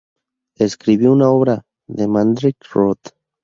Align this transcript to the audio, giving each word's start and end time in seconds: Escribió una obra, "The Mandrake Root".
Escribió 0.57 1.13
una 1.13 1.29
obra, 1.29 1.61
"The 1.85 2.07
Mandrake 2.07 2.65
Root". 2.73 3.09